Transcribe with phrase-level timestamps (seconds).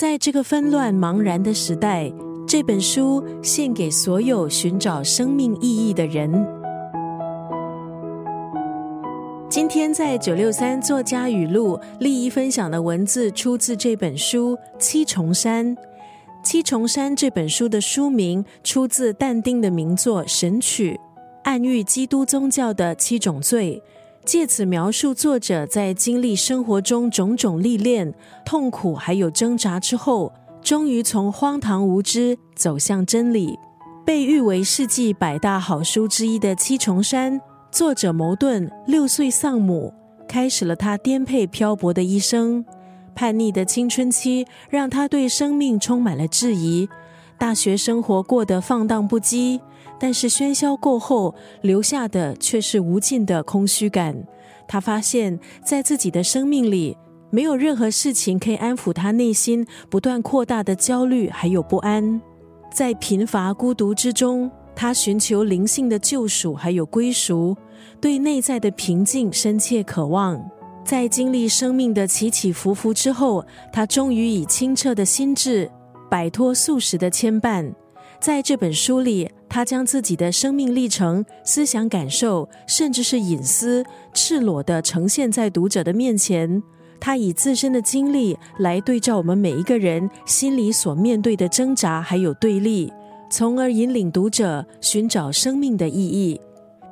[0.00, 2.10] 在这个纷乱茫然的时代，
[2.48, 6.32] 这本书献给所有寻找生命意义的人。
[9.50, 15.76] 今天在九六三作家语录利益分享的文字，出自这本书《七重山》。
[16.42, 20.94] 《七重山》这本书的书名出自但丁的名作《神曲》，
[21.42, 23.82] 暗喻基督宗教的七种罪。
[24.24, 28.12] 借此描述作者在经历生活中种种历练、
[28.44, 30.32] 痛苦还有挣扎之后，
[30.62, 33.58] 终于从荒唐无知走向真理。
[34.04, 37.38] 被誉为世纪百大好书之一的《七重山》，
[37.70, 39.92] 作者矛盾六岁丧母，
[40.28, 42.64] 开始了他颠沛漂泊的一生。
[43.14, 46.88] 叛逆的青春期让他对生命充满了质疑，
[47.38, 49.60] 大学生活过得放荡不羁。
[50.00, 54.26] 但是喧嚣过后，留下的却是无尽的空虚感。
[54.66, 56.96] 他发现，在自己的生命里，
[57.30, 62.20] 没有任何事情可以安抚他内心不断扩大的焦虑还有不安。
[62.72, 67.56] 在贫乏孤独之中，他寻求灵性的救赎还有归属，
[68.00, 70.40] 对内在的平静深切渴望。
[70.82, 75.70] 在经历生命的起起伏伏之后，他终于以清澈的心智
[76.08, 77.70] 摆脱素食的牵绊。
[78.18, 83.84] 在这本书里，他将自己的生命历程、思想感受，甚至是隐私，
[84.14, 86.62] 赤裸的呈现在读者的面前。
[87.00, 92.92] 他以自身的经历来对照我们每一个人心里所面对的挣扎，还有对立，
[93.28, 96.40] 从而引领读者寻找生命的意义。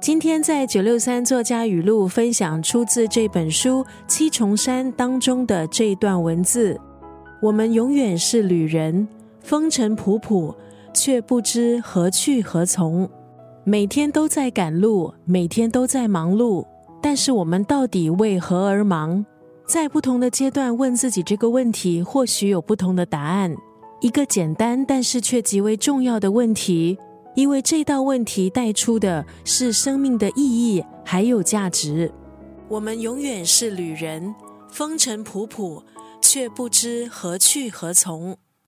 [0.00, 6.80] 今天在九六三作家语录分享出自这本书《七重山》当中的这段文字：
[7.40, 9.06] 我们永远是旅人，
[9.42, 10.52] 风尘仆仆。
[10.98, 13.08] 却不知何去何从，
[13.62, 16.66] 每天都在赶路，每天都在忙碌。
[17.00, 19.24] 但是我们到底为何而忙？
[19.64, 23.54] 在不同的阶段问自己这个问题，或许有不同的答案。
[24.00, 26.98] 一个简单但是却极为重要的问题，
[27.36, 32.12] 因为这道问题带出的是生命的意义还有价值。
[32.68, 34.34] 我们永远是旅人，
[34.68, 35.80] 风尘仆仆，
[36.20, 38.36] 却不知何去何从。